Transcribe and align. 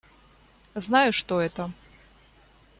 Знаю 0.73 1.11
что 1.13 1.39
это. 1.41 1.69